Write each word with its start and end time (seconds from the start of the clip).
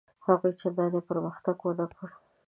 هغوی 0.25 0.51
چنداني 0.61 1.01
پرمختګ 1.09 1.57
ونه 1.61 1.85
کړ. 1.97 2.09